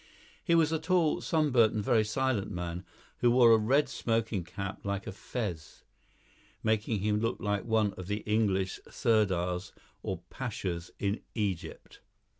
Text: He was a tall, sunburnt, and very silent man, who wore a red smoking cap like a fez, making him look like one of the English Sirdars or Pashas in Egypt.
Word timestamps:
He 0.43 0.55
was 0.55 0.71
a 0.71 0.79
tall, 0.79 1.21
sunburnt, 1.21 1.73
and 1.75 1.83
very 1.83 2.03
silent 2.03 2.49
man, 2.49 2.83
who 3.19 3.29
wore 3.29 3.51
a 3.51 3.57
red 3.59 3.87
smoking 3.87 4.43
cap 4.43 4.83
like 4.83 5.05
a 5.05 5.11
fez, 5.11 5.83
making 6.63 7.01
him 7.01 7.19
look 7.19 7.39
like 7.39 7.65
one 7.65 7.93
of 7.93 8.07
the 8.07 8.21
English 8.25 8.79
Sirdars 8.89 9.73
or 10.01 10.21
Pashas 10.31 10.89
in 10.97 11.21
Egypt. 11.35 11.99